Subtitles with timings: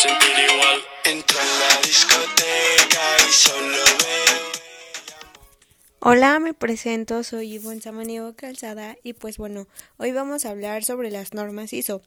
[0.00, 0.80] sentir igual.
[1.04, 4.40] Entro en la discoteca y solo veo.
[5.98, 9.66] Hola, me presento, soy Ivonne Samaniego Calzada y pues bueno,
[9.98, 12.00] hoy vamos a hablar sobre las normas ISO.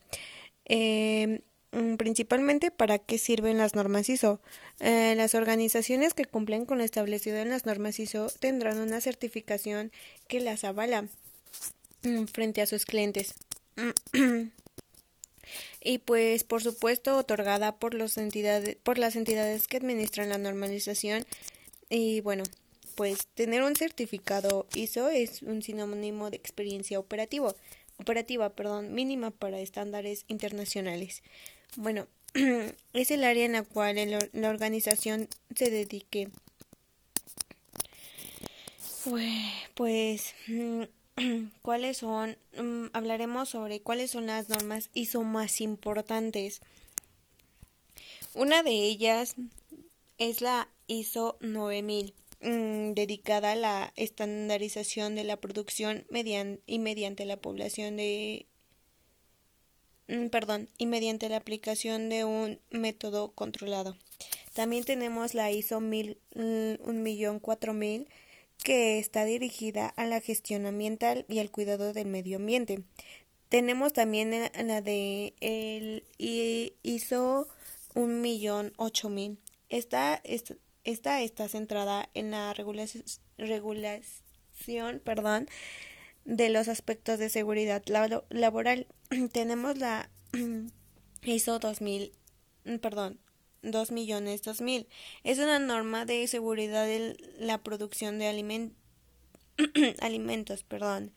[0.65, 4.41] Eh, mm, principalmente para qué sirven las normas ISO.
[4.79, 9.91] Eh, las organizaciones que cumplen con lo establecido en las normas ISO tendrán una certificación
[10.27, 11.05] que las avala
[12.01, 13.35] mm, frente a sus clientes.
[15.81, 21.25] y pues por supuesto otorgada por, los entidades, por las entidades que administran la normalización
[21.89, 22.43] y bueno
[22.95, 27.55] pues tener un certificado ISO es un sinónimo de experiencia operativo,
[27.97, 31.23] operativa perdón, mínima para estándares internacionales.
[31.75, 32.07] Bueno,
[32.93, 33.95] es el área en la cual
[34.31, 36.29] la organización se dedique.
[39.75, 40.33] Pues,
[41.61, 42.37] ¿cuáles son?
[42.57, 46.61] Mm, hablaremos sobre cuáles son las normas ISO más importantes.
[48.33, 49.35] Una de ellas
[50.17, 56.05] es la ISO 9000 Mm, dedicada a la estandarización de la producción
[56.65, 58.47] y mediante la población de
[60.09, 63.95] mm, perdón, y mediante la aplicación de un método controlado.
[64.53, 66.73] También tenemos la ISO 1000, mm,
[68.63, 72.83] que está dirigida a la gestión ambiental y al cuidado del medio ambiente.
[73.49, 77.47] Tenemos también la de el ISO
[77.93, 79.37] 1.8000.
[79.69, 83.05] Esta, esta esta está centrada en la regulación,
[85.03, 85.47] perdón,
[86.25, 87.83] de los aspectos de seguridad
[88.29, 88.87] laboral.
[89.31, 90.09] Tenemos la
[91.23, 92.11] ISO 2000,
[92.81, 93.17] perdón,
[93.63, 94.87] 2 millones 2000.
[95.23, 98.27] Es una norma de seguridad de la producción de
[99.99, 101.11] alimentos, perdón.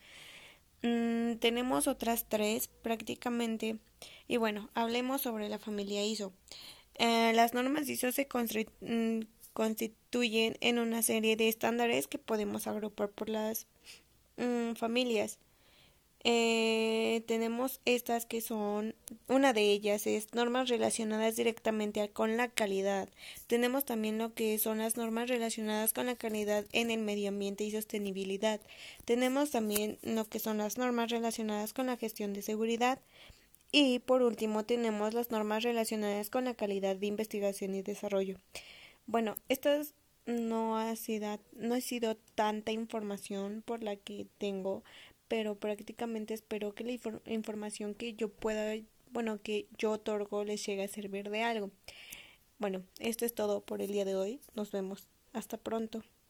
[0.83, 3.78] Mm, tenemos otras tres prácticamente.
[4.28, 6.33] Y bueno, hablemos sobre la familia ISO.
[6.98, 8.27] Eh, las normas ISO se,
[8.81, 9.20] mm,
[9.53, 13.66] constituyen en una serie de estándares que podemos agrupar por las
[14.37, 15.38] mm, familias.
[16.28, 18.97] Eh, tenemos estas que son,
[19.28, 23.09] una de ellas es normas relacionadas directamente con la calidad.
[23.47, 27.62] Tenemos también lo que son las normas relacionadas con la calidad en el medio ambiente
[27.62, 28.60] y sostenibilidad.
[29.04, 32.98] Tenemos también lo que son las normas relacionadas con la gestión de seguridad.
[33.70, 38.41] Y por último tenemos las normas relacionadas con la calidad de investigación y desarrollo.
[39.06, 39.81] Bueno, esta
[40.26, 44.82] no ha sido, no ha sido tanta información por la que tengo,
[45.28, 48.75] pero prácticamente espero que la información que yo pueda,
[49.10, 51.70] bueno, que yo otorgo les llegue a servir de algo.
[52.59, 54.41] Bueno, esto es todo por el día de hoy.
[54.54, 55.09] Nos vemos.
[55.32, 56.03] Hasta pronto.